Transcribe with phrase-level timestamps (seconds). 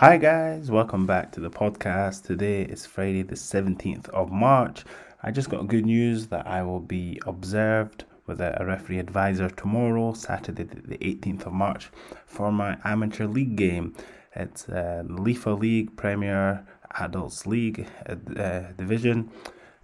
[0.00, 2.22] Hi, guys, welcome back to the podcast.
[2.22, 4.84] Today is Friday, the 17th of March.
[5.24, 10.12] I just got good news that I will be observed with a referee advisor tomorrow,
[10.12, 11.90] Saturday, the 18th of March,
[12.26, 13.92] for my amateur league game.
[14.36, 16.64] It's uh, LIFA League Premier
[17.00, 19.32] Adults League uh, uh, division.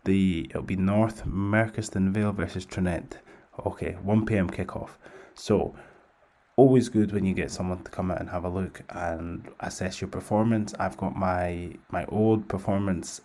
[0.04, 3.18] The it'll be North Merchiston Vale versus Tranent.
[3.66, 4.48] Okay, 1 p.m.
[4.48, 4.90] kickoff.
[5.34, 5.74] So
[6.56, 10.00] always good when you get someone to come out and have a look and assess
[10.00, 10.74] your performance.
[10.78, 13.20] I've got my my old performance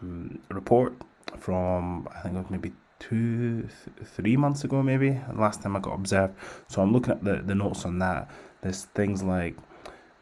[0.00, 0.94] um, report
[1.38, 5.80] from I think it was maybe two th- three months ago maybe last time I
[5.80, 6.34] got observed.
[6.68, 8.30] So I'm looking at the the notes on that.
[8.62, 9.56] There's things like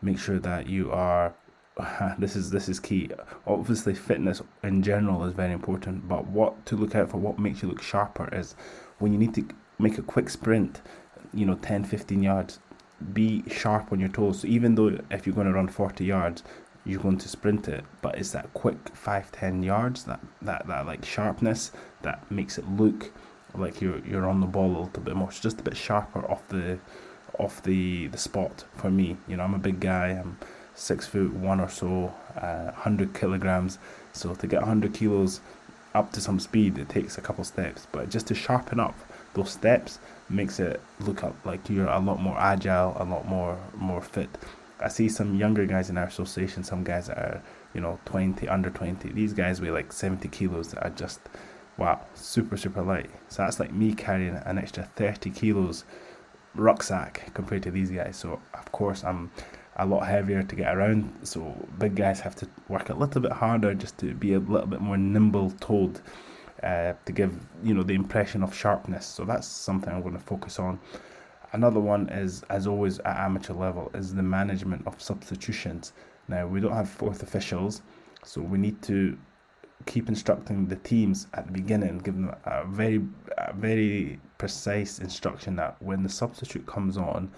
[0.02, 1.34] make sure that you are
[2.18, 3.10] this is this is key.
[3.46, 7.62] Obviously, fitness in general is very important, but what to look out for, what makes
[7.62, 8.54] you look sharper, is
[8.98, 9.46] when you need to
[9.78, 10.80] make a quick sprint
[11.32, 12.58] you know 10 15 yards
[13.12, 14.40] be sharp on your toes.
[14.40, 16.42] So even though if you're going to run 40 yards
[16.84, 17.84] you're going to sprint it.
[18.02, 22.68] But it's that quick 5 10 yards that that that like sharpness that makes it
[22.68, 23.12] look
[23.54, 25.28] like you're you're on the ball a little bit more.
[25.28, 26.78] It's just a bit sharper off the
[27.38, 29.16] off the the spot for me.
[29.26, 30.08] You know i'm a big guy.
[30.08, 30.38] I'm
[30.74, 33.78] six foot one or so uh, 100 kilograms.
[34.12, 35.40] So to get 100 kilos
[35.94, 37.86] up to some speed it takes a couple steps.
[37.92, 38.96] But just to sharpen up
[39.34, 44.00] those steps makes it look like you're a lot more agile, a lot more more
[44.00, 44.30] fit.
[44.80, 47.42] I see some younger guys in our association, some guys that are
[47.74, 49.10] you know 20, under 20.
[49.10, 51.20] These guys weigh like 70 kilos that are just
[51.76, 53.10] wow, super super light.
[53.28, 55.84] So that's like me carrying an extra 30 kilos
[56.54, 58.16] rucksack compared to these guys.
[58.16, 59.30] So of course I'm
[59.76, 61.12] a lot heavier to get around.
[61.24, 64.68] So big guys have to work a little bit harder just to be a little
[64.68, 66.00] bit more nimble toed
[66.62, 69.06] uh, to give you know the impression of sharpness.
[69.06, 70.78] So that's something I'm going to focus on.
[71.52, 75.92] Another one is, as always, at amateur level, is the management of substitutions.
[76.26, 77.82] Now we don't have fourth officials,
[78.24, 79.16] so we need to
[79.86, 83.04] keep instructing the teams at the beginning, give them a very,
[83.38, 87.30] a very precise instruction that when the substitute comes on,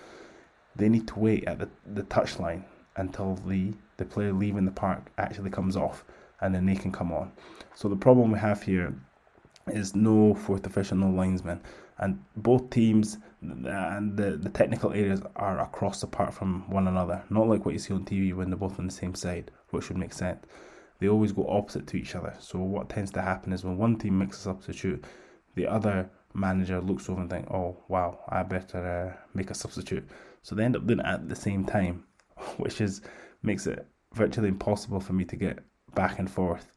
[0.77, 2.63] they need to wait at the, the touchline
[2.97, 6.05] until the, the player leaving the park actually comes off
[6.41, 7.33] and then they can come on.
[7.75, 8.95] So the problem we have here
[9.69, 11.61] is no fourth official, no linesman,
[11.99, 17.23] and both teams and the, the technical areas are across apart from one another.
[17.31, 19.89] Not like what you see on TV when they're both on the same side, which
[19.89, 20.45] would make sense.
[20.99, 22.35] They always go opposite to each other.
[22.39, 25.05] So what tends to happen is when one team makes a substitute,
[25.55, 30.09] the other manager looks over and think, "Oh wow, I better uh, make a substitute."
[30.43, 32.05] So they end up doing it at the same time,
[32.57, 33.03] which is
[33.43, 35.59] makes it virtually impossible for me to get
[35.97, 36.71] back and forth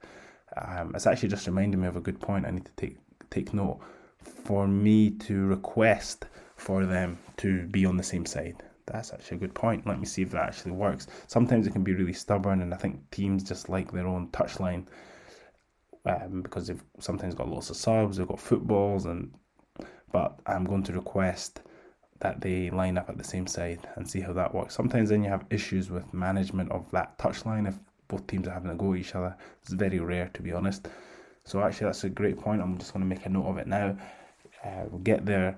[0.57, 2.97] um, it's actually just reminding me of a good point I need to take
[3.30, 3.80] take note
[4.24, 6.25] for me to request
[6.56, 8.63] for them to be on the same side.
[8.85, 9.85] That's actually a good point.
[9.85, 11.08] Let me see if that actually works.
[11.28, 14.88] Sometimes it can be really stubborn, and I think teams just like their own touchline
[16.06, 19.31] um, because they've sometimes got lots of subs, they've got footballs, and
[20.12, 21.62] but I'm going to request
[22.19, 24.75] that they line up at the same side and see how that works.
[24.75, 27.75] Sometimes then you have issues with management of that touchline if
[28.09, 29.38] both teams are having a go at each other.
[29.62, 30.90] It's very rare, to be honest.
[31.46, 32.62] So actually, that's a great point.
[32.62, 33.97] I'm just going to make a note of it now.
[34.64, 35.58] Uh, we'll get there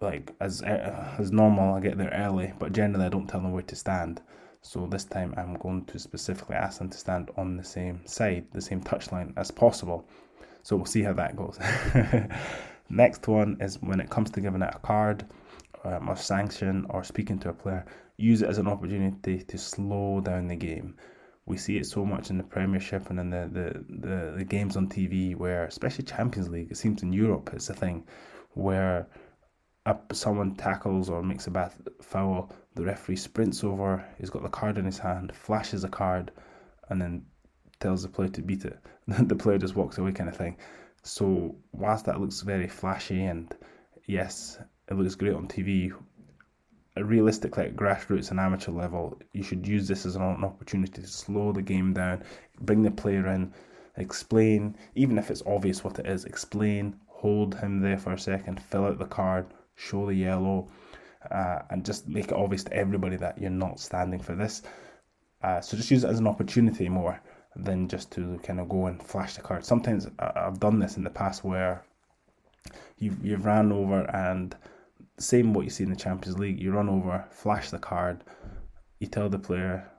[0.00, 1.74] like as uh, as normal.
[1.74, 4.20] I get there early, but generally I don't tell them where to stand.
[4.62, 8.46] So this time I'm going to specifically ask them to stand on the same side,
[8.52, 10.06] the same touchline as possible.
[10.62, 11.58] So we'll see how that goes.
[12.90, 15.24] Next one is when it comes to giving out a card
[15.84, 17.86] um, or sanction or speaking to a player,
[18.18, 20.96] use it as an opportunity to slow down the game
[21.50, 24.76] we see it so much in the Premiership and in the, the, the, the games
[24.76, 28.06] on TV where, especially Champions League, it seems in Europe it's a thing
[28.54, 29.08] where
[29.84, 34.48] a, someone tackles or makes a bad foul, the referee sprints over, he's got the
[34.48, 36.30] card in his hand, flashes a card,
[36.88, 37.26] and then
[37.80, 38.78] tells the player to beat it.
[39.08, 40.56] the player just walks away, kind of thing.
[41.02, 43.52] So, whilst that looks very flashy and
[44.06, 44.58] yes,
[44.88, 45.92] it looks great on TV,
[46.96, 51.52] realistically at grassroots and amateur level, you should use this as an opportunity to slow
[51.52, 52.22] the game down,
[52.60, 53.52] bring the player in,
[53.96, 58.60] explain, even if it's obvious what it is, explain, hold him there for a second,
[58.62, 59.46] fill out the card,
[59.76, 60.68] show the yellow,
[61.30, 64.62] uh, and just make it obvious to everybody that you're not standing for this.
[65.42, 67.20] Uh, so just use it as an opportunity more
[67.56, 69.64] than just to kind of go and flash the card.
[69.64, 71.84] Sometimes I've done this in the past where
[72.98, 74.54] you've, you've ran over and
[75.20, 76.60] same what you see in the Champions League.
[76.60, 78.24] You run over, flash the card,
[78.98, 79.90] you tell the player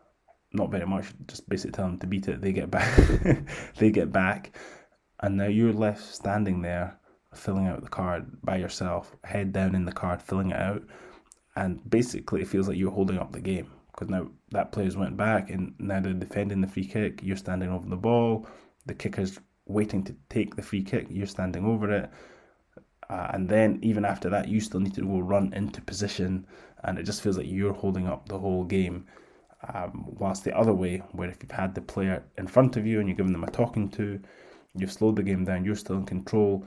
[0.54, 2.42] not very much, just basically tell them to beat it.
[2.42, 3.00] They get back,
[3.78, 4.58] they get back,
[5.22, 6.98] and now you're left standing there
[7.34, 10.84] filling out the card by yourself, head down in the card, filling it out,
[11.56, 15.18] and basically it feels like you're holding up the game because now that player's went
[15.18, 17.22] back and now they're defending the free kick.
[17.22, 18.48] You're standing over the ball.
[18.86, 21.08] The kicker's waiting to take the free kick.
[21.10, 22.10] You're standing over it.
[23.12, 26.48] Uh, and then even after that, you still need to go run into position,
[26.86, 29.06] and it just feels like you're holding up the whole game.
[29.74, 33.00] Um, whilst the other way, where if you've had the player in front of you
[33.00, 34.20] and you're giving them a talking to,
[34.76, 36.66] you've slowed the game down, you're still in control,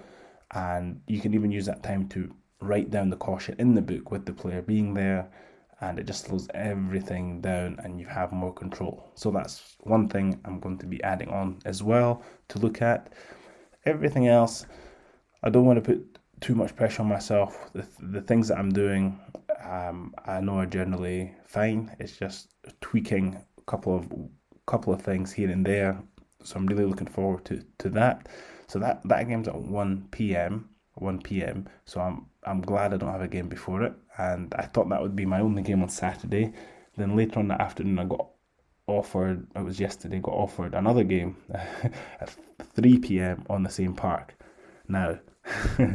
[0.53, 2.31] and you can even use that time to
[2.61, 5.27] write down the caution in the book with the player being there,
[5.81, 9.11] and it just slows everything down and you have more control.
[9.15, 13.13] So that's one thing I'm going to be adding on as well to look at.
[13.87, 14.67] Everything else,
[15.43, 17.71] I don't want to put too much pressure on myself.
[17.73, 19.19] The, the things that I'm doing,
[19.65, 21.97] um, I know are generally fine.
[21.99, 24.13] It's just tweaking a couple of
[24.67, 25.99] couple of things here and there.
[26.43, 28.29] So I'm really looking forward to, to that.
[28.67, 30.69] So that that game's at one p.m.
[30.97, 31.67] one p.m.
[31.87, 33.95] So I'm I'm glad I don't have a game before it.
[34.19, 36.53] And I thought that would be my only game on Saturday.
[36.99, 38.29] Then later on that afternoon, I got
[38.87, 39.47] offered.
[39.57, 40.21] It was yesterday.
[40.21, 41.39] Got offered another game
[42.21, 42.37] at
[42.75, 43.47] three p.m.
[43.49, 44.37] on the same park.
[44.87, 45.19] Now,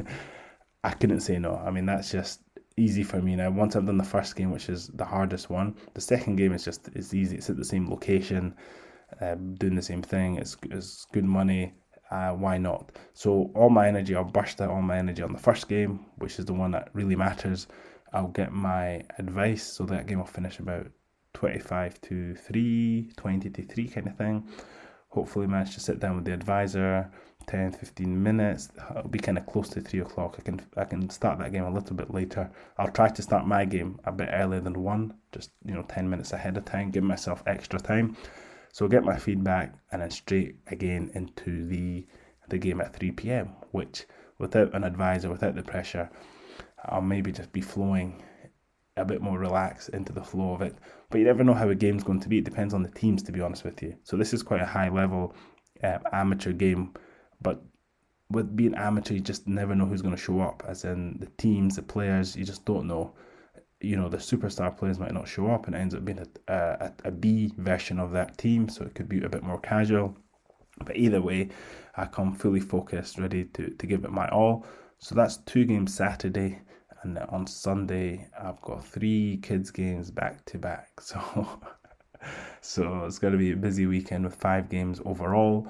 [0.83, 1.55] I couldn't say no.
[1.55, 2.41] I mean, that's just
[2.77, 3.51] easy for me now.
[3.51, 6.63] Once I've done the first game, which is the hardest one, the second game is
[6.63, 7.37] just it's easy.
[7.37, 8.55] It's at the same location,
[9.21, 10.37] um, doing the same thing.
[10.37, 11.73] It's it's good money.
[12.11, 12.97] Uh, why not?
[13.13, 16.39] So all my energy, I'll burst out all my energy on the first game, which
[16.39, 17.67] is the one that really matters.
[18.13, 20.87] I'll get my advice, so that game will finish about
[21.33, 24.49] 25 to 3, 20 to 3 kind of thing.
[25.09, 27.09] Hopefully manage to sit down with the advisor,
[27.47, 28.69] 10, 15 minutes.
[28.91, 30.35] It'll be kind of close to three o'clock.
[30.37, 32.51] I can I can start that game a little bit later.
[32.77, 36.09] I'll try to start my game a bit earlier than one, just you know, 10
[36.09, 38.15] minutes ahead of time, give myself extra time.
[38.71, 42.05] So get my feedback and then straight again into the
[42.49, 43.49] the game at 3 p.m.
[43.71, 44.05] Which
[44.37, 46.09] without an advisor, without the pressure,
[46.85, 48.21] I'll maybe just be flowing
[48.97, 50.75] a bit more relaxed into the flow of it.
[51.09, 52.39] But you never know how a game's going to be.
[52.39, 53.95] It depends on the teams, to be honest with you.
[54.03, 55.35] So this is quite a high level
[55.83, 56.93] uh, amateur game
[57.41, 57.63] but
[58.29, 60.63] with being amateur, you just never know who's going to show up.
[60.67, 63.13] As in the teams, the players, you just don't know.
[63.81, 66.53] You know, the superstar players might not show up, and it ends up being a,
[66.53, 70.15] a, a B version of that team, so it could be a bit more casual.
[70.85, 71.49] But either way,
[71.95, 74.65] I come fully focused, ready to, to give it my all.
[74.99, 76.61] So that's two games Saturday,
[77.03, 80.89] and then on Sunday I've got three kids games back to back.
[81.01, 81.59] So,
[82.59, 85.65] so it's going to be a busy weekend with five games overall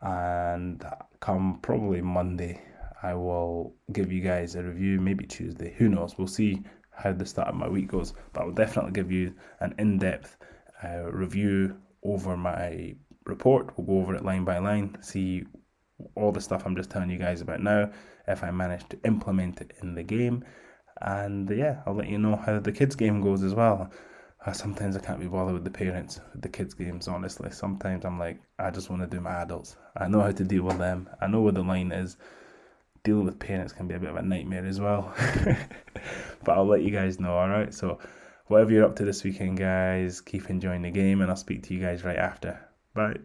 [0.00, 0.84] and
[1.20, 2.60] come probably Monday,
[3.02, 6.16] I will give you guys a review, maybe Tuesday, who knows?
[6.18, 9.74] We'll see how the start of my week goes, but I'll definitely give you an
[9.78, 10.36] in depth
[10.82, 12.94] uh, review over my
[13.24, 13.72] report.
[13.76, 15.44] We'll go over it line by line, see
[16.14, 17.90] all the stuff I'm just telling you guys about now,
[18.26, 20.44] if I manage to implement it in the game.
[21.00, 23.90] And yeah, I'll let you know how the kids' game goes as well.
[24.44, 27.50] Uh, sometimes I can't be bothered with the parents, with the kids' games, honestly.
[27.50, 29.76] Sometimes I'm like, I just want to do my adults.
[29.96, 31.08] I know how to deal with them.
[31.20, 32.16] I know where the line is.
[33.02, 35.12] Dealing with parents can be a bit of a nightmare as well.
[36.44, 37.74] but I'll let you guys know, alright?
[37.74, 37.98] So,
[38.46, 41.74] whatever you're up to this weekend, guys, keep enjoying the game, and I'll speak to
[41.74, 42.60] you guys right after.
[42.94, 43.16] Bye.